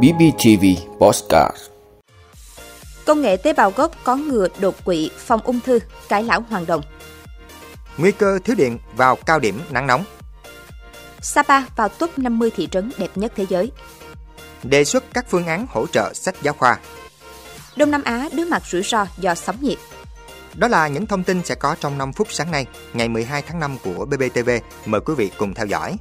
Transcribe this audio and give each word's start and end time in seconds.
BBTV 0.00 0.64
Postcard 0.98 1.56
Công 3.06 3.22
nghệ 3.22 3.36
tế 3.36 3.52
bào 3.52 3.70
gốc 3.70 3.92
có 4.04 4.16
ngừa 4.16 4.48
đột 4.60 4.84
quỵ, 4.84 5.10
phòng 5.18 5.40
ung 5.44 5.60
thư, 5.60 5.78
cải 6.08 6.22
lão 6.22 6.44
hoàng 6.50 6.66
đồng. 6.66 6.82
Nguy 7.96 8.12
cơ 8.12 8.38
thiếu 8.44 8.56
điện 8.56 8.78
vào 8.96 9.16
cao 9.16 9.38
điểm 9.38 9.60
nắng 9.70 9.86
nóng. 9.86 10.04
Sapa 11.20 11.62
vào 11.76 11.88
top 11.88 12.18
50 12.18 12.50
thị 12.56 12.68
trấn 12.70 12.92
đẹp 12.98 13.10
nhất 13.14 13.32
thế 13.36 13.46
giới. 13.48 13.72
Đề 14.62 14.84
xuất 14.84 15.04
các 15.14 15.26
phương 15.28 15.46
án 15.46 15.66
hỗ 15.70 15.86
trợ 15.86 16.12
sách 16.14 16.34
giáo 16.42 16.54
khoa. 16.54 16.78
Đông 17.76 17.90
Nam 17.90 18.02
Á 18.04 18.28
đối 18.36 18.46
mặt 18.46 18.62
rủi 18.66 18.82
ro 18.82 19.06
do 19.18 19.34
sóng 19.34 19.56
nhiệt. 19.60 19.78
Đó 20.54 20.68
là 20.68 20.88
những 20.88 21.06
thông 21.06 21.24
tin 21.24 21.44
sẽ 21.44 21.54
có 21.54 21.76
trong 21.80 21.98
5 21.98 22.12
phút 22.12 22.32
sáng 22.32 22.50
nay, 22.50 22.66
ngày 22.92 23.08
12 23.08 23.42
tháng 23.42 23.60
5 23.60 23.76
của 23.84 24.06
BBTV. 24.06 24.50
Mời 24.86 25.00
quý 25.00 25.14
vị 25.14 25.30
cùng 25.38 25.54
theo 25.54 25.66
dõi. 25.66 25.96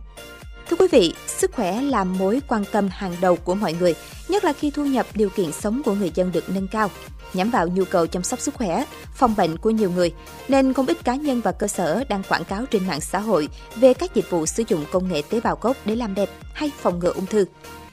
Thưa 0.71 0.77
quý 0.77 0.87
vị, 0.91 1.13
sức 1.27 1.51
khỏe 1.53 1.81
là 1.81 2.03
mối 2.03 2.41
quan 2.47 2.63
tâm 2.71 2.89
hàng 2.91 3.15
đầu 3.21 3.35
của 3.35 3.55
mọi 3.55 3.73
người, 3.73 3.95
nhất 4.27 4.43
là 4.43 4.53
khi 4.53 4.71
thu 4.71 4.85
nhập 4.85 5.05
điều 5.13 5.29
kiện 5.29 5.51
sống 5.51 5.81
của 5.85 5.93
người 5.93 6.11
dân 6.15 6.31
được 6.31 6.49
nâng 6.49 6.67
cao. 6.67 6.89
Nhắm 7.33 7.51
vào 7.51 7.67
nhu 7.67 7.85
cầu 7.85 8.07
chăm 8.07 8.23
sóc 8.23 8.39
sức 8.39 8.53
khỏe, 8.53 8.85
phòng 9.15 9.35
bệnh 9.37 9.57
của 9.57 9.69
nhiều 9.69 9.91
người, 9.91 10.13
nên 10.47 10.73
không 10.73 10.85
ít 10.85 11.03
cá 11.03 11.15
nhân 11.15 11.41
và 11.41 11.51
cơ 11.51 11.67
sở 11.67 12.03
đang 12.09 12.23
quảng 12.29 12.43
cáo 12.43 12.65
trên 12.65 12.87
mạng 12.87 13.01
xã 13.01 13.19
hội 13.19 13.47
về 13.75 13.93
các 13.93 14.15
dịch 14.15 14.29
vụ 14.29 14.45
sử 14.45 14.63
dụng 14.67 14.85
công 14.91 15.13
nghệ 15.13 15.21
tế 15.29 15.39
bào 15.39 15.57
gốc 15.61 15.77
để 15.85 15.95
làm 15.95 16.15
đẹp 16.15 16.29
hay 16.53 16.71
phòng 16.81 16.99
ngừa 16.99 17.11
ung 17.11 17.25
thư. 17.25 17.45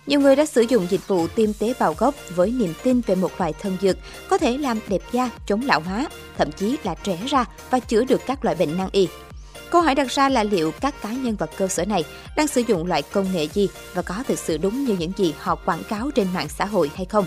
Nhiều 0.07 0.21
người 0.21 0.37
đã 0.37 0.47
sử 0.47 0.61
dụng 0.61 0.87
dịch 0.91 1.09
vụ 1.09 1.27
tiêm 1.27 1.53
tế 1.53 1.75
bào 1.79 1.95
gốc 1.99 2.15
với 2.35 2.51
niềm 2.51 2.75
tin 2.83 3.01
về 3.01 3.15
một 3.15 3.31
loại 3.39 3.53
thân 3.53 3.77
dược 3.81 3.97
có 4.29 4.39
thể 4.39 4.59
làm 4.59 4.79
đẹp 4.89 5.03
da, 5.13 5.31
chống 5.47 5.63
lão 5.65 5.81
hóa, 5.81 6.09
thậm 6.39 6.53
chí 6.53 6.77
là 6.85 6.95
trẻ 6.95 7.19
ra 7.27 7.45
và 7.71 7.81
chữa 7.81 8.05
được 8.05 8.21
các 8.27 8.45
loại 8.45 8.57
bệnh 8.57 8.79
nan 8.79 8.89
y. 8.93 9.09
Câu 9.71 9.83
hỏi 9.83 9.95
đặt 9.95 10.11
ra 10.11 10.29
là 10.29 10.43
liệu 10.43 10.73
các 10.81 11.03
cá 11.03 11.13
nhân 11.13 11.37
và 11.39 11.47
cơ 11.47 11.69
sở 11.69 11.85
này 11.85 12.05
đang 12.37 12.47
sử 12.47 12.61
dụng 12.61 12.87
loại 12.87 13.03
công 13.03 13.33
nghệ 13.33 13.49
gì 13.55 13.69
và 13.95 14.03
có 14.03 14.15
thực 14.29 14.39
sự 14.39 14.59
đúng 14.59 14.85
như 14.85 14.97
những 14.99 15.13
gì 15.17 15.35
họ 15.39 15.55
quảng 15.55 15.83
cáo 15.89 16.11
trên 16.11 16.27
mạng 16.35 16.49
xã 16.49 16.65
hội 16.65 16.91
hay 16.95 17.07
không? 17.07 17.25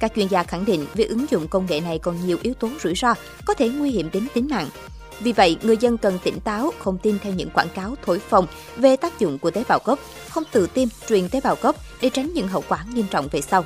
Các 0.00 0.12
chuyên 0.16 0.26
gia 0.26 0.42
khẳng 0.42 0.64
định 0.64 0.86
việc 0.94 1.08
ứng 1.08 1.26
dụng 1.30 1.48
công 1.48 1.66
nghệ 1.66 1.80
này 1.80 1.98
còn 1.98 2.26
nhiều 2.26 2.38
yếu 2.42 2.54
tố 2.54 2.68
rủi 2.82 2.94
ro, 2.94 3.14
có 3.44 3.54
thể 3.54 3.68
nguy 3.68 3.90
hiểm 3.90 4.10
đến 4.12 4.26
tính 4.34 4.48
mạng. 4.50 4.68
Vì 5.20 5.32
vậy, 5.32 5.56
người 5.62 5.76
dân 5.76 5.98
cần 5.98 6.18
tỉnh 6.24 6.40
táo, 6.40 6.72
không 6.78 6.98
tin 6.98 7.18
theo 7.18 7.32
những 7.32 7.50
quảng 7.50 7.68
cáo 7.68 7.94
thổi 8.04 8.18
phồng 8.18 8.46
về 8.76 8.96
tác 8.96 9.18
dụng 9.18 9.38
của 9.38 9.50
tế 9.50 9.64
bào 9.68 9.78
gốc, 9.84 9.98
không 10.28 10.44
tự 10.52 10.66
tiêm, 10.66 10.88
truyền 11.08 11.28
tế 11.28 11.40
bào 11.40 11.56
gốc 11.60 11.76
để 12.00 12.10
tránh 12.10 12.34
những 12.34 12.48
hậu 12.48 12.64
quả 12.68 12.84
nghiêm 12.94 13.06
trọng 13.10 13.28
về 13.28 13.40
sau. 13.40 13.64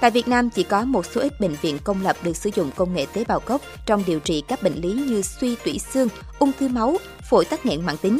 Tại 0.00 0.10
Việt 0.10 0.28
Nam 0.28 0.50
chỉ 0.50 0.62
có 0.62 0.84
một 0.84 1.06
số 1.06 1.20
ít 1.20 1.40
bệnh 1.40 1.54
viện 1.62 1.78
công 1.84 2.02
lập 2.02 2.16
được 2.22 2.36
sử 2.36 2.50
dụng 2.54 2.70
công 2.76 2.94
nghệ 2.94 3.06
tế 3.12 3.24
bào 3.24 3.40
gốc 3.46 3.60
trong 3.86 4.04
điều 4.06 4.20
trị 4.20 4.42
các 4.48 4.62
bệnh 4.62 4.74
lý 4.74 4.92
như 4.92 5.22
suy 5.22 5.54
tủy 5.64 5.78
xương, 5.78 6.08
ung 6.38 6.52
thư 6.58 6.68
máu, 6.68 6.96
phổi 7.30 7.44
tắc 7.44 7.66
nghẽn 7.66 7.86
mãn 7.86 7.96
tính. 7.96 8.18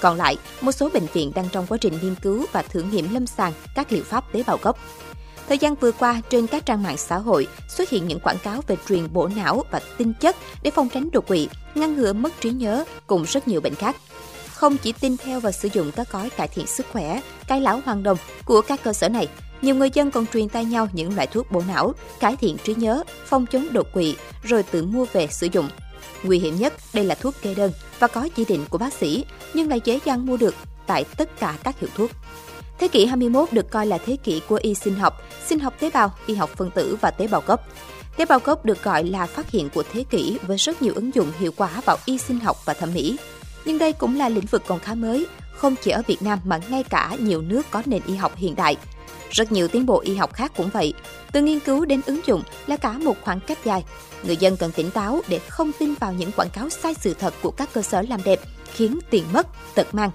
Còn 0.00 0.16
lại, 0.16 0.36
một 0.60 0.72
số 0.72 0.90
bệnh 0.94 1.06
viện 1.12 1.32
đang 1.34 1.48
trong 1.52 1.66
quá 1.66 1.78
trình 1.80 1.98
nghiên 2.02 2.14
cứu 2.14 2.46
và 2.52 2.62
thử 2.62 2.82
nghiệm 2.82 3.14
lâm 3.14 3.26
sàng 3.26 3.52
các 3.74 3.92
liệu 3.92 4.04
pháp 4.04 4.32
tế 4.32 4.42
bào 4.46 4.58
gốc. 4.62 4.78
Thời 5.48 5.58
gian 5.58 5.74
vừa 5.74 5.92
qua, 5.92 6.20
trên 6.30 6.46
các 6.46 6.66
trang 6.66 6.82
mạng 6.82 6.96
xã 6.96 7.18
hội 7.18 7.48
xuất 7.68 7.90
hiện 7.90 8.08
những 8.08 8.20
quảng 8.20 8.38
cáo 8.38 8.60
về 8.66 8.76
truyền 8.88 9.12
bổ 9.12 9.28
não 9.28 9.64
và 9.70 9.80
tinh 9.96 10.12
chất 10.20 10.36
để 10.62 10.70
phòng 10.70 10.88
tránh 10.88 11.08
đột 11.12 11.26
quỵ, 11.28 11.48
ngăn 11.74 11.96
ngừa 11.96 12.12
mất 12.12 12.40
trí 12.40 12.50
nhớ 12.50 12.84
cùng 13.06 13.22
rất 13.22 13.48
nhiều 13.48 13.60
bệnh 13.60 13.74
khác. 13.74 13.96
Không 14.58 14.76
chỉ 14.76 14.92
tin 14.92 15.16
theo 15.16 15.40
và 15.40 15.52
sử 15.52 15.68
dụng 15.72 15.90
các 15.92 16.12
gói 16.12 16.30
cải 16.30 16.48
thiện 16.48 16.66
sức 16.66 16.86
khỏe, 16.92 17.20
cai 17.48 17.60
lão 17.60 17.80
hoàng 17.84 18.02
đồng 18.02 18.18
của 18.44 18.62
các 18.62 18.80
cơ 18.82 18.92
sở 18.92 19.08
này, 19.08 19.28
nhiều 19.62 19.74
người 19.74 19.90
dân 19.90 20.10
còn 20.10 20.26
truyền 20.26 20.48
tay 20.48 20.64
nhau 20.64 20.88
những 20.92 21.16
loại 21.16 21.26
thuốc 21.26 21.50
bổ 21.50 21.62
não, 21.68 21.92
cải 22.20 22.36
thiện 22.36 22.56
trí 22.64 22.74
nhớ, 22.74 23.02
phòng 23.24 23.46
chống 23.46 23.72
đột 23.72 23.86
quỵ, 23.92 24.16
rồi 24.42 24.62
tự 24.62 24.86
mua 24.86 25.06
về 25.12 25.26
sử 25.26 25.48
dụng. 25.52 25.68
Nguy 26.22 26.38
hiểm 26.38 26.56
nhất, 26.56 26.72
đây 26.94 27.04
là 27.04 27.14
thuốc 27.14 27.34
kê 27.42 27.54
đơn 27.54 27.72
và 27.98 28.06
có 28.06 28.28
chỉ 28.36 28.44
định 28.44 28.64
của 28.70 28.78
bác 28.78 28.92
sĩ, 28.92 29.24
nhưng 29.54 29.68
lại 29.68 29.80
dễ 29.84 29.98
dàng 30.04 30.26
mua 30.26 30.36
được 30.36 30.54
tại 30.86 31.04
tất 31.04 31.40
cả 31.40 31.56
các 31.62 31.80
hiệu 31.80 31.90
thuốc. 31.94 32.10
Thế 32.78 32.88
kỷ 32.88 33.06
21 33.06 33.52
được 33.52 33.70
coi 33.70 33.86
là 33.86 33.98
thế 33.98 34.16
kỷ 34.16 34.40
của 34.48 34.58
y 34.62 34.74
sinh 34.74 34.94
học, 34.94 35.22
sinh 35.46 35.58
học 35.58 35.74
tế 35.80 35.90
bào, 35.90 36.12
y 36.26 36.34
học 36.34 36.50
phân 36.56 36.70
tử 36.70 36.98
và 37.00 37.10
tế 37.10 37.26
bào 37.26 37.42
gốc. 37.46 37.68
Tế 38.16 38.24
bào 38.24 38.38
gốc 38.44 38.64
được 38.64 38.82
gọi 38.82 39.04
là 39.04 39.26
phát 39.26 39.50
hiện 39.50 39.68
của 39.74 39.82
thế 39.92 40.04
kỷ 40.10 40.38
với 40.46 40.56
rất 40.56 40.82
nhiều 40.82 40.92
ứng 40.94 41.14
dụng 41.14 41.32
hiệu 41.38 41.52
quả 41.56 41.80
vào 41.84 41.96
y 42.04 42.18
sinh 42.18 42.40
học 42.40 42.56
và 42.64 42.74
thẩm 42.74 42.94
mỹ. 42.94 43.16
Nhưng 43.64 43.78
đây 43.78 43.92
cũng 43.92 44.18
là 44.18 44.28
lĩnh 44.28 44.46
vực 44.46 44.62
còn 44.66 44.78
khá 44.78 44.94
mới, 44.94 45.26
không 45.52 45.74
chỉ 45.82 45.90
ở 45.90 46.02
Việt 46.06 46.22
Nam 46.22 46.38
mà 46.44 46.60
ngay 46.70 46.82
cả 46.82 47.16
nhiều 47.20 47.42
nước 47.42 47.66
có 47.70 47.82
nền 47.86 48.02
y 48.06 48.14
học 48.14 48.32
hiện 48.36 48.54
đại– 48.56 48.76
rất 49.30 49.52
nhiều 49.52 49.68
tiến 49.68 49.86
bộ 49.86 50.00
y 50.00 50.16
học 50.16 50.34
khác 50.34 50.52
cũng 50.56 50.70
vậy. 50.72 50.94
Từ 51.32 51.42
nghiên 51.42 51.60
cứu 51.60 51.84
đến 51.84 52.00
ứng 52.06 52.20
dụng 52.26 52.42
là 52.66 52.76
cả 52.76 52.92
một 52.92 53.16
khoảng 53.22 53.40
cách 53.40 53.58
dài. 53.64 53.84
Người 54.22 54.36
dân 54.36 54.56
cần 54.56 54.72
tỉnh 54.72 54.90
táo 54.90 55.20
để 55.28 55.38
không 55.38 55.72
tin 55.78 55.94
vào 55.94 56.12
những 56.12 56.32
quảng 56.32 56.50
cáo 56.50 56.70
sai 56.70 56.94
sự 56.94 57.14
thật 57.14 57.34
của 57.42 57.50
các 57.50 57.68
cơ 57.72 57.82
sở 57.82 58.02
làm 58.02 58.22
đẹp, 58.24 58.40
khiến 58.74 58.98
tiền 59.10 59.24
mất, 59.32 59.46
tật 59.74 59.94
mang. 59.94 60.10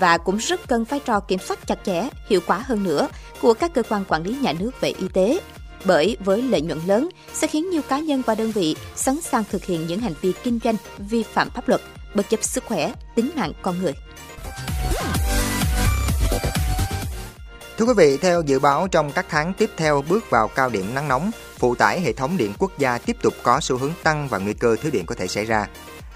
Và 0.00 0.18
cũng 0.18 0.36
rất 0.36 0.68
cần 0.68 0.84
vai 0.84 1.00
trò 1.00 1.20
kiểm 1.20 1.38
soát 1.38 1.66
chặt 1.66 1.78
chẽ, 1.84 2.08
hiệu 2.28 2.40
quả 2.46 2.58
hơn 2.58 2.82
nữa 2.82 3.08
của 3.40 3.54
các 3.54 3.74
cơ 3.74 3.82
quan 3.82 4.04
quản 4.08 4.22
lý 4.22 4.36
nhà 4.42 4.52
nước 4.52 4.80
về 4.80 4.88
y 4.88 5.08
tế. 5.08 5.40
Bởi 5.84 6.16
với 6.20 6.42
lợi 6.42 6.60
nhuận 6.60 6.80
lớn 6.86 7.08
sẽ 7.32 7.46
khiến 7.46 7.70
nhiều 7.70 7.82
cá 7.82 7.98
nhân 7.98 8.22
và 8.26 8.34
đơn 8.34 8.52
vị 8.52 8.76
sẵn 8.96 9.20
sàng 9.20 9.44
thực 9.50 9.64
hiện 9.64 9.86
những 9.86 10.00
hành 10.00 10.14
vi 10.20 10.32
kinh 10.42 10.58
doanh 10.64 10.76
vi 10.98 11.22
phạm 11.22 11.50
pháp 11.50 11.68
luật, 11.68 11.80
bất 12.14 12.28
chấp 12.30 12.44
sức 12.44 12.64
khỏe, 12.64 12.92
tính 13.14 13.30
mạng 13.36 13.52
con 13.62 13.78
người. 13.78 13.92
Thưa 17.78 17.84
quý 17.84 17.92
vị, 17.96 18.16
theo 18.16 18.42
dự 18.42 18.58
báo 18.58 18.88
trong 18.88 19.12
các 19.12 19.26
tháng 19.28 19.52
tiếp 19.52 19.70
theo 19.76 20.04
bước 20.08 20.30
vào 20.30 20.48
cao 20.48 20.70
điểm 20.70 20.94
nắng 20.94 21.08
nóng, 21.08 21.30
phụ 21.58 21.74
tải 21.74 22.00
hệ 22.00 22.12
thống 22.12 22.36
điện 22.36 22.52
quốc 22.58 22.78
gia 22.78 22.98
tiếp 22.98 23.16
tục 23.22 23.34
có 23.42 23.60
xu 23.60 23.76
hướng 23.76 23.92
tăng 24.02 24.28
và 24.28 24.38
nguy 24.38 24.52
cơ 24.54 24.76
thiếu 24.76 24.90
điện 24.92 25.06
có 25.06 25.14
thể 25.14 25.26
xảy 25.26 25.44
ra. 25.44 25.66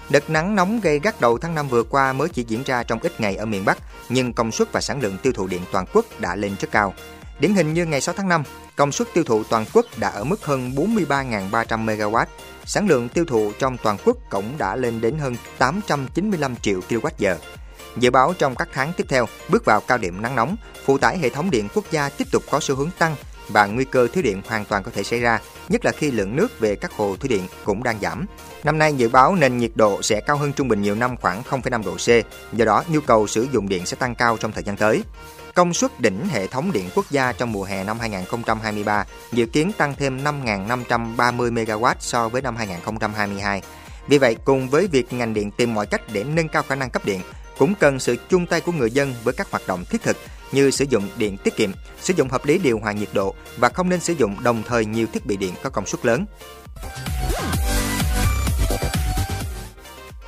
Đợt 0.09 0.29
nắng 0.29 0.55
nóng 0.55 0.79
gây 0.79 0.99
gắt 0.99 1.21
đầu 1.21 1.37
tháng 1.37 1.55
5 1.55 1.67
vừa 1.67 1.83
qua 1.83 2.13
mới 2.13 2.29
chỉ 2.29 2.45
diễn 2.47 2.63
ra 2.63 2.83
trong 2.83 2.99
ít 2.99 3.21
ngày 3.21 3.35
ở 3.35 3.45
miền 3.45 3.65
Bắc, 3.65 3.77
nhưng 4.09 4.33
công 4.33 4.51
suất 4.51 4.71
và 4.71 4.81
sản 4.81 5.01
lượng 5.01 5.17
tiêu 5.23 5.33
thụ 5.33 5.47
điện 5.47 5.61
toàn 5.71 5.85
quốc 5.93 6.05
đã 6.19 6.35
lên 6.35 6.55
rất 6.59 6.71
cao. 6.71 6.93
Điển 7.39 7.53
hình 7.53 7.73
như 7.73 7.85
ngày 7.85 8.01
6 8.01 8.15
tháng 8.15 8.29
5, 8.29 8.43
công 8.75 8.91
suất 8.91 9.13
tiêu 9.13 9.23
thụ 9.23 9.43
toàn 9.43 9.65
quốc 9.73 9.85
đã 9.97 10.09
ở 10.09 10.23
mức 10.23 10.45
hơn 10.45 10.71
43.300 10.75 11.85
MW, 11.85 12.25
sản 12.65 12.87
lượng 12.87 13.09
tiêu 13.09 13.25
thụ 13.25 13.51
trong 13.59 13.77
toàn 13.77 13.97
quốc 14.05 14.17
cũng 14.29 14.57
đã 14.57 14.75
lên 14.75 15.01
đến 15.01 15.17
hơn 15.17 15.35
895 15.57 16.55
triệu 16.55 16.81
kWh. 16.89 17.35
Dự 17.97 18.09
báo 18.09 18.33
trong 18.37 18.55
các 18.55 18.69
tháng 18.73 18.93
tiếp 18.97 19.05
theo, 19.09 19.25
bước 19.49 19.65
vào 19.65 19.81
cao 19.81 19.97
điểm 19.97 20.21
nắng 20.21 20.35
nóng, 20.35 20.55
phụ 20.85 20.97
tải 20.97 21.17
hệ 21.17 21.29
thống 21.29 21.51
điện 21.51 21.67
quốc 21.73 21.85
gia 21.91 22.09
tiếp 22.09 22.27
tục 22.31 22.43
có 22.51 22.59
xu 22.59 22.75
hướng 22.75 22.89
tăng 22.99 23.15
và 23.49 23.65
nguy 23.65 23.85
cơ 23.85 24.07
thiếu 24.13 24.23
điện 24.23 24.41
hoàn 24.47 24.65
toàn 24.65 24.83
có 24.83 24.91
thể 24.95 25.03
xảy 25.03 25.19
ra, 25.19 25.39
nhất 25.69 25.85
là 25.85 25.91
khi 25.91 26.11
lượng 26.11 26.35
nước 26.35 26.59
về 26.59 26.75
các 26.75 26.91
hồ 26.91 27.15
thủy 27.19 27.29
điện 27.29 27.47
cũng 27.63 27.83
đang 27.83 27.99
giảm. 28.01 28.25
Năm 28.63 28.77
nay 28.77 28.93
dự 28.93 29.09
báo 29.09 29.35
nền 29.35 29.57
nhiệt 29.57 29.71
độ 29.75 30.01
sẽ 30.01 30.21
cao 30.21 30.37
hơn 30.37 30.53
trung 30.53 30.67
bình 30.67 30.81
nhiều 30.81 30.95
năm 30.95 31.17
khoảng 31.17 31.41
0,5 31.41 31.83
độ 31.83 31.95
C, 31.95 32.25
do 32.55 32.65
đó 32.65 32.83
nhu 32.87 32.99
cầu 33.01 33.27
sử 33.27 33.47
dụng 33.51 33.69
điện 33.69 33.85
sẽ 33.85 33.97
tăng 33.97 34.15
cao 34.15 34.37
trong 34.37 34.51
thời 34.51 34.63
gian 34.63 34.77
tới. 34.77 35.03
Công 35.59 35.73
suất 35.73 35.99
đỉnh 35.99 36.27
hệ 36.29 36.47
thống 36.47 36.71
điện 36.71 36.89
quốc 36.95 37.05
gia 37.11 37.31
trong 37.31 37.51
mùa 37.51 37.63
hè 37.63 37.83
năm 37.83 37.99
2023 37.99 39.05
dự 39.31 39.45
kiến 39.45 39.71
tăng 39.77 39.95
thêm 39.97 40.23
5.530 40.23 41.53
MW 41.53 41.93
so 41.99 42.29
với 42.29 42.41
năm 42.41 42.55
2022. 42.55 43.61
Vì 44.07 44.17
vậy, 44.17 44.35
cùng 44.45 44.69
với 44.69 44.87
việc 44.87 45.13
ngành 45.13 45.33
điện 45.33 45.51
tìm 45.51 45.73
mọi 45.73 45.85
cách 45.85 46.01
để 46.13 46.23
nâng 46.23 46.47
cao 46.49 46.63
khả 46.63 46.75
năng 46.75 46.89
cấp 46.89 47.05
điện, 47.05 47.21
cũng 47.57 47.75
cần 47.75 47.99
sự 47.99 48.15
chung 48.29 48.45
tay 48.45 48.61
của 48.61 48.71
người 48.71 48.91
dân 48.91 49.13
với 49.23 49.33
các 49.33 49.51
hoạt 49.51 49.67
động 49.67 49.85
thiết 49.85 50.03
thực 50.03 50.17
như 50.51 50.71
sử 50.71 50.85
dụng 50.89 51.09
điện 51.17 51.37
tiết 51.37 51.55
kiệm, 51.55 51.71
sử 52.01 52.13
dụng 52.13 52.29
hợp 52.29 52.45
lý 52.45 52.57
điều 52.57 52.79
hòa 52.79 52.91
nhiệt 52.91 53.09
độ 53.13 53.35
và 53.57 53.69
không 53.69 53.89
nên 53.89 53.99
sử 53.99 54.13
dụng 54.13 54.43
đồng 54.43 54.63
thời 54.67 54.85
nhiều 54.85 55.07
thiết 55.13 55.25
bị 55.25 55.37
điện 55.37 55.53
có 55.63 55.69
công 55.69 55.85
suất 55.85 56.05
lớn. 56.05 56.25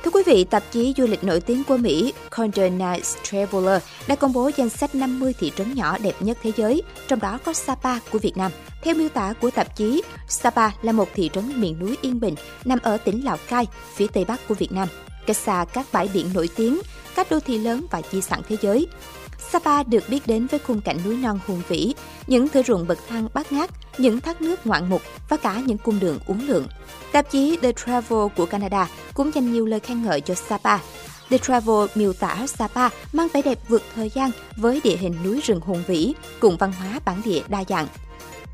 Thưa 0.04 0.10
quý 0.10 0.22
vị, 0.26 0.44
tạp 0.44 0.62
chí 0.70 0.94
du 0.96 1.06
lịch 1.06 1.24
nổi 1.24 1.40
tiếng 1.40 1.64
của 1.64 1.76
Mỹ 1.76 2.12
Condé 2.30 2.70
Nast 2.70 3.16
Traveler 3.22 3.82
đã 4.08 4.16
công 4.16 4.32
bố 4.32 4.50
danh 4.56 4.68
sách 4.68 4.94
50 4.94 5.34
thị 5.38 5.52
trấn 5.56 5.74
nhỏ 5.74 5.98
đẹp 5.98 6.14
nhất 6.20 6.38
thế 6.42 6.52
giới, 6.56 6.82
trong 7.08 7.20
đó 7.20 7.38
có 7.44 7.52
Sapa 7.52 7.98
của 8.12 8.18
Việt 8.18 8.36
Nam. 8.36 8.52
Theo 8.82 8.94
miêu 8.94 9.08
tả 9.08 9.34
của 9.40 9.50
tạp 9.50 9.76
chí, 9.76 10.02
Sapa 10.28 10.70
là 10.82 10.92
một 10.92 11.08
thị 11.14 11.30
trấn 11.32 11.60
miền 11.60 11.78
núi 11.78 11.96
yên 12.02 12.20
bình, 12.20 12.34
nằm 12.64 12.78
ở 12.82 12.96
tỉnh 12.96 13.24
Lào 13.24 13.36
Cai, 13.48 13.66
phía 13.94 14.06
tây 14.12 14.24
bắc 14.24 14.48
của 14.48 14.54
Việt 14.54 14.72
Nam 14.72 14.88
cách 15.26 15.36
xa 15.36 15.64
các 15.72 15.86
bãi 15.92 16.08
biển 16.14 16.30
nổi 16.34 16.48
tiếng, 16.56 16.80
các 17.14 17.30
đô 17.30 17.40
thị 17.40 17.58
lớn 17.58 17.86
và 17.90 18.02
di 18.12 18.20
sản 18.20 18.42
thế 18.48 18.56
giới. 18.60 18.86
Sapa 19.52 19.82
được 19.82 20.08
biết 20.08 20.26
đến 20.26 20.46
với 20.46 20.60
khung 20.60 20.80
cảnh 20.80 20.98
núi 21.04 21.16
non 21.16 21.38
hùng 21.46 21.62
vĩ, 21.68 21.94
những 22.26 22.48
thửa 22.48 22.62
ruộng 22.62 22.86
bậc 22.86 22.98
thang 23.08 23.28
bát 23.34 23.52
ngát, 23.52 23.70
những 23.98 24.20
thác 24.20 24.42
nước 24.42 24.66
ngoạn 24.66 24.90
mục 24.90 25.02
và 25.28 25.36
cả 25.36 25.62
những 25.66 25.78
cung 25.78 26.00
đường 26.00 26.18
uốn 26.26 26.38
lượn. 26.38 26.66
Tạp 27.12 27.30
chí 27.30 27.56
The 27.62 27.72
Travel 27.72 28.26
của 28.36 28.46
Canada 28.46 28.88
cũng 29.14 29.30
dành 29.34 29.52
nhiều 29.52 29.66
lời 29.66 29.80
khen 29.80 30.02
ngợi 30.02 30.20
cho 30.20 30.34
Sapa. 30.34 30.78
The 31.30 31.38
Travel 31.38 31.86
miêu 31.94 32.12
tả 32.12 32.46
Sapa 32.46 32.88
mang 33.12 33.28
vẻ 33.32 33.42
đẹp 33.42 33.58
vượt 33.68 33.82
thời 33.94 34.10
gian 34.10 34.30
với 34.56 34.80
địa 34.84 34.96
hình 34.96 35.14
núi 35.24 35.40
rừng 35.44 35.60
hùng 35.60 35.82
vĩ 35.86 36.14
cùng 36.40 36.56
văn 36.56 36.72
hóa 36.72 37.00
bản 37.04 37.20
địa 37.24 37.42
đa 37.48 37.64
dạng 37.68 37.86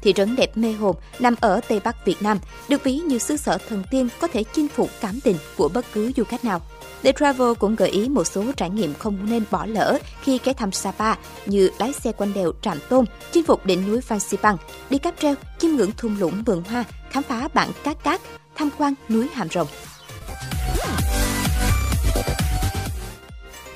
thị 0.03 0.12
trấn 0.12 0.37
đẹp 0.37 0.56
mê 0.56 0.73
hồn 0.73 0.97
nằm 1.19 1.35
ở 1.41 1.61
Tây 1.69 1.81
Bắc 1.85 2.06
Việt 2.06 2.23
Nam, 2.23 2.39
được 2.69 2.85
ví 2.85 2.95
như 2.95 3.19
xứ 3.19 3.37
sở 3.37 3.59
thần 3.69 3.83
tiên 3.91 4.09
có 4.21 4.29
thể 4.29 4.45
chinh 4.45 4.69
phục 4.69 4.91
cảm 5.00 5.21
tình 5.21 5.37
của 5.56 5.69
bất 5.69 5.85
cứ 5.93 6.12
du 6.17 6.25
khách 6.25 6.45
nào. 6.45 6.61
The 7.03 7.12
Travel 7.12 7.53
cũng 7.59 7.77
gợi 7.77 7.89
ý 7.89 8.09
một 8.09 8.25
số 8.25 8.45
trải 8.56 8.71
nghiệm 8.71 8.95
không 8.95 9.31
nên 9.31 9.45
bỏ 9.50 9.67
lỡ 9.67 9.99
khi 10.23 10.39
ghé 10.45 10.53
thăm 10.53 10.73
Sapa 10.73 11.15
như 11.47 11.71
lái 11.79 11.93
xe 11.93 12.12
quanh 12.12 12.33
đèo 12.35 12.53
Trạm 12.62 12.79
Tôn, 12.89 13.05
chinh 13.33 13.45
phục 13.45 13.67
đỉnh 13.67 13.89
núi 13.89 14.00
Phan 14.00 14.21
Xipang, 14.21 14.56
đi 14.91 14.99
cáp 14.99 15.15
treo, 15.21 15.35
chiêm 15.59 15.71
ngưỡng 15.71 15.91
thung 15.97 16.19
lũng 16.19 16.43
vườn 16.47 16.62
hoa, 16.71 16.85
khám 17.11 17.23
phá 17.23 17.49
bản 17.55 17.71
Cát 17.85 18.05
Cát, 18.05 18.21
tham 18.56 18.69
quan 18.79 18.95
núi 19.09 19.29
Hàm 19.35 19.49
Rồng. 19.49 19.67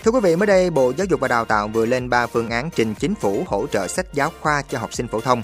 Thưa 0.04 0.10
quý 0.10 0.20
vị, 0.22 0.36
mới 0.36 0.46
đây 0.46 0.70
Bộ 0.70 0.92
Giáo 0.96 1.04
dục 1.04 1.20
và 1.20 1.28
Đào 1.28 1.44
tạo 1.44 1.68
vừa 1.68 1.86
lên 1.86 2.10
3 2.10 2.26
phương 2.26 2.50
án 2.50 2.70
trình 2.70 2.94
chính 2.94 3.14
phủ 3.14 3.44
hỗ 3.46 3.66
trợ 3.66 3.88
sách 3.88 4.06
giáo 4.12 4.32
khoa 4.40 4.62
cho 4.62 4.78
học 4.78 4.94
sinh 4.94 5.08
phổ 5.08 5.20
thông. 5.20 5.42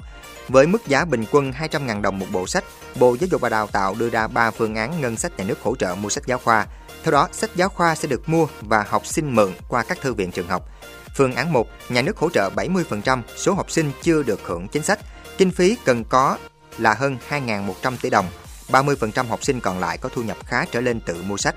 Với 0.48 0.66
mức 0.66 0.86
giá 0.86 1.04
bình 1.04 1.24
quân 1.30 1.50
200.000 1.50 2.02
đồng 2.02 2.18
một 2.18 2.26
bộ 2.32 2.46
sách, 2.46 2.64
Bộ 2.98 3.16
Giáo 3.20 3.28
dục 3.30 3.40
và 3.40 3.48
Đào 3.48 3.66
tạo 3.66 3.94
đưa 3.94 4.10
ra 4.10 4.28
3 4.28 4.50
phương 4.50 4.74
án 4.74 5.00
ngân 5.00 5.16
sách 5.16 5.38
nhà 5.38 5.44
nước 5.44 5.62
hỗ 5.62 5.76
trợ 5.76 5.94
mua 5.94 6.08
sách 6.08 6.26
giáo 6.26 6.38
khoa. 6.38 6.66
Theo 7.04 7.12
đó, 7.12 7.28
sách 7.32 7.50
giáo 7.54 7.68
khoa 7.68 7.94
sẽ 7.94 8.08
được 8.08 8.28
mua 8.28 8.46
và 8.60 8.84
học 8.88 9.06
sinh 9.06 9.34
mượn 9.34 9.52
qua 9.68 9.84
các 9.88 9.98
thư 10.00 10.14
viện 10.14 10.30
trường 10.30 10.48
học. 10.48 10.68
Phương 11.16 11.34
án 11.34 11.52
1, 11.52 11.66
nhà 11.88 12.02
nước 12.02 12.16
hỗ 12.18 12.30
trợ 12.30 12.50
70% 12.56 13.22
số 13.36 13.54
học 13.54 13.70
sinh 13.70 13.90
chưa 14.02 14.22
được 14.22 14.40
hưởng 14.44 14.68
chính 14.68 14.82
sách. 14.82 14.98
Kinh 15.38 15.50
phí 15.50 15.76
cần 15.84 16.04
có 16.04 16.38
là 16.78 16.94
hơn 16.94 17.16
2.100 17.28 17.96
tỷ 18.02 18.10
đồng. 18.10 18.26
30% 18.68 19.26
học 19.26 19.44
sinh 19.44 19.60
còn 19.60 19.78
lại 19.78 19.98
có 19.98 20.08
thu 20.08 20.22
nhập 20.22 20.36
khá 20.46 20.64
trở 20.64 20.80
lên 20.80 21.00
tự 21.00 21.22
mua 21.22 21.36
sách. 21.36 21.54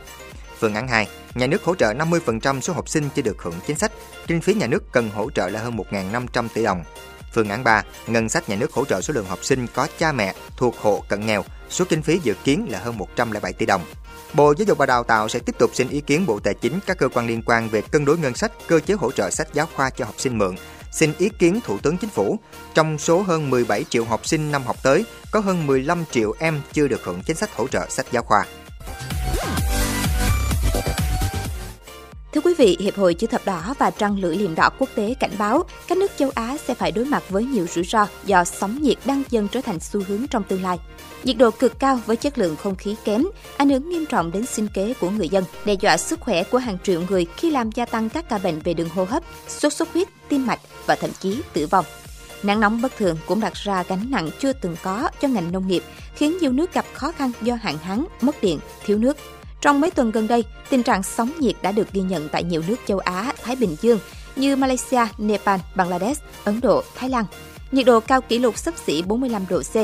Phương 0.62 0.76
án 0.76 0.88
2, 0.88 1.08
nhà 1.36 1.48
nước 1.48 1.64
hỗ 1.64 1.76
trợ 1.76 1.94
50% 1.94 2.62
số 2.62 2.74
học 2.74 2.90
sinh 2.90 3.10
chưa 3.16 3.22
được 3.22 3.42
hưởng 3.42 3.54
chính 3.68 3.78
sách. 3.78 3.92
Kinh 4.28 4.42
phí 4.42 4.54
nhà 4.54 4.68
nước 4.68 4.92
cần 4.92 5.10
hỗ 5.10 5.32
trợ 5.32 5.50
là 5.50 5.60
hơn 5.60 5.78
1.500 5.78 6.48
tỷ 6.54 6.64
đồng. 6.64 6.84
Phương 7.34 7.50
án 7.50 7.64
3, 7.64 7.84
ngân 8.08 8.30
sách 8.30 8.50
nhà 8.50 8.56
nước 8.56 8.74
hỗ 8.74 8.86
trợ 8.86 9.02
số 9.02 9.14
lượng 9.14 9.26
học 9.26 9.40
sinh 9.42 9.68
có 9.74 9.88
cha 9.98 10.12
mẹ 10.12 10.34
thuộc 10.58 10.78
hộ 10.78 11.04
cận 11.10 11.26
nghèo, 11.26 11.44
số 11.70 11.86
kinh 11.90 12.02
phí 12.02 12.20
dự 12.24 12.34
kiến 12.44 12.68
là 12.70 12.80
hơn 12.80 12.98
107 12.98 13.54
tỷ 13.54 13.66
đồng. 13.66 13.82
Bộ 14.34 14.54
Giáo 14.58 14.66
dục 14.66 14.78
và 14.78 14.86
Đào 14.86 15.04
tạo 15.04 15.30
sẽ 15.30 15.40
tiếp 15.40 15.56
tục 15.60 15.72
xin 15.74 15.90
ý 15.90 16.02
kiến 16.02 16.26
Bộ 16.26 16.40
Tài 16.40 16.54
chính 16.54 16.80
các 16.86 16.98
cơ 16.98 17.08
quan 17.08 17.28
liên 17.28 17.42
quan 17.46 17.70
về 17.70 17.82
cân 17.82 18.06
đối 18.06 18.18
ngân 18.18 18.34
sách, 18.34 18.52
cơ 18.68 18.80
chế 18.80 18.94
hỗ 18.94 19.12
trợ 19.12 19.30
sách 19.30 19.48
giáo 19.54 19.68
khoa 19.76 19.90
cho 19.90 20.06
học 20.06 20.16
sinh 20.18 20.38
mượn, 20.38 20.56
xin 20.92 21.14
ý 21.18 21.30
kiến 21.30 21.60
Thủ 21.64 21.78
tướng 21.78 21.98
Chính 21.98 22.10
phủ. 22.10 22.40
Trong 22.74 22.98
số 22.98 23.22
hơn 23.22 23.50
17 23.50 23.84
triệu 23.84 24.06
học 24.06 24.28
sinh 24.28 24.52
năm 24.52 24.64
học 24.64 24.76
tới, 24.84 25.06
có 25.32 25.40
hơn 25.40 25.68
15 25.68 26.04
triệu 26.12 26.34
em 26.40 26.62
chưa 26.74 26.88
được 26.88 27.04
hưởng 27.04 27.22
chính 27.26 27.36
sách 27.38 27.56
hỗ 27.56 27.68
trợ 27.68 27.86
sách 27.90 28.06
giáo 28.12 28.24
khoa. 28.24 28.46
Thưa 32.34 32.42
quý 32.42 32.54
vị, 32.58 32.78
Hiệp 32.80 32.98
hội 32.98 33.14
Chữ 33.14 33.28
thập 33.28 33.46
đỏ 33.46 33.74
và 33.80 33.92
Trăng 33.92 34.20
lưỡi 34.20 34.36
liềm 34.36 34.56
đỏ 34.56 34.70
quốc 34.78 34.90
tế 34.96 35.16
cảnh 35.20 35.32
báo 35.38 35.64
các 35.88 35.98
nước 35.98 36.12
châu 36.18 36.30
Á 36.36 36.58
sẽ 36.68 36.74
phải 36.74 36.92
đối 36.92 37.06
mặt 37.06 37.24
với 37.30 37.44
nhiều 37.46 37.68
rủi 37.68 37.84
ro 37.84 38.08
do 38.26 38.44
sóng 38.44 38.82
nhiệt 38.82 38.98
đang 39.06 39.24
dần 39.30 39.48
trở 39.48 39.62
thành 39.62 39.80
xu 39.80 40.02
hướng 40.08 40.28
trong 40.28 40.44
tương 40.44 40.64
lai. 40.64 40.80
Nhiệt 41.24 41.38
độ 41.38 41.52
cực 41.52 41.80
cao 41.80 42.00
với 42.06 42.16
chất 42.16 42.38
lượng 42.38 42.56
không 42.56 42.76
khí 42.76 42.96
kém, 43.04 43.26
ảnh 43.58 43.70
hưởng 43.70 43.90
nghiêm 43.90 44.06
trọng 44.06 44.32
đến 44.32 44.46
sinh 44.46 44.68
kế 44.74 44.94
của 44.94 45.10
người 45.10 45.30
dân, 45.30 45.44
đe 45.66 45.74
dọa 45.74 45.98
sức 45.98 46.20
khỏe 46.20 46.44
của 46.44 46.58
hàng 46.58 46.78
triệu 46.84 47.02
người 47.10 47.26
khi 47.38 47.52
làm 47.52 47.72
gia 47.72 47.86
tăng 47.86 48.10
các 48.10 48.30
ca 48.30 48.38
bệnh 48.38 48.60
về 48.60 48.74
đường 48.74 48.90
hô 48.90 49.04
hấp, 49.04 49.24
sốt 49.48 49.74
xuất 49.74 49.94
huyết, 49.94 50.08
tim 50.30 50.48
mạch 50.48 50.60
và 50.86 50.96
thậm 50.96 51.12
chí 51.20 51.42
tử 51.54 51.68
vong. 51.68 51.86
Nắng 52.44 52.60
nóng 52.60 52.82
bất 52.82 52.98
thường 52.98 53.18
cũng 53.28 53.40
đặt 53.40 53.54
ra 53.54 53.84
gánh 53.84 54.12
nặng 54.12 54.30
chưa 54.40 54.54
từng 54.54 54.76
có 54.84 55.10
cho 55.22 55.28
ngành 55.28 55.52
nông 55.52 55.68
nghiệp, 55.68 55.84
khiến 56.16 56.38
nhiều 56.42 56.52
nước 56.52 56.74
gặp 56.74 56.86
khó 56.94 57.12
khăn 57.12 57.32
do 57.42 57.56
hạn 57.56 57.78
hán, 57.78 58.06
mất 58.22 58.42
điện, 58.42 58.60
thiếu 58.86 58.98
nước. 58.98 59.18
Trong 59.62 59.82
mấy 59.82 59.92
tuần 59.92 60.12
gần 60.12 60.28
đây, 60.28 60.44
tình 60.70 60.84
trạng 60.84 61.04
sóng 61.04 61.32
nhiệt 61.40 61.56
đã 61.62 61.72
được 61.72 61.94
ghi 61.94 62.02
nhận 62.02 62.30
tại 62.30 62.44
nhiều 62.44 62.64
nước 62.68 62.76
châu 62.88 63.00
Á, 63.00 63.34
Thái 63.44 63.56
Bình 63.56 63.76
Dương 63.82 64.00
như 64.36 64.56
Malaysia, 64.56 65.06
Nepal, 65.18 65.60
Bangladesh, 65.76 66.24
Ấn 66.44 66.62
Độ, 66.62 66.84
Thái 66.96 67.10
Lan. 67.10 67.26
Nhiệt 67.72 67.86
độ 67.86 68.00
cao 68.00 68.22
kỷ 68.22 68.40
lục 68.40 68.58
sấp 68.58 68.74
xỉ 68.86 69.02
45 69.02 69.46
độ 69.50 69.62
C. 69.62 69.76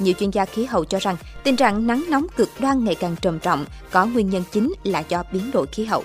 Nhiều 0.00 0.14
chuyên 0.18 0.30
gia 0.30 0.44
khí 0.44 0.64
hậu 0.64 0.84
cho 0.84 0.98
rằng 0.98 1.16
tình 1.44 1.56
trạng 1.56 1.86
nắng 1.86 2.04
nóng 2.08 2.26
cực 2.36 2.48
đoan 2.60 2.84
ngày 2.84 2.94
càng 2.94 3.16
trầm 3.22 3.38
trọng 3.38 3.64
có 3.90 4.06
nguyên 4.06 4.30
nhân 4.30 4.42
chính 4.52 4.72
là 4.84 5.02
do 5.08 5.22
biến 5.32 5.50
đổi 5.50 5.66
khí 5.66 5.84
hậu. 5.84 6.04